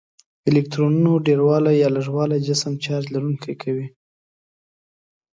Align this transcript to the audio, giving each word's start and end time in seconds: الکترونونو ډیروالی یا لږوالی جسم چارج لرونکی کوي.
الکترونونو 0.49 1.11
ډیروالی 1.25 1.73
یا 1.81 1.89
لږوالی 1.95 2.39
جسم 2.47 2.73
چارج 2.85 3.05
لرونکی 3.15 3.53
کوي. 3.61 3.87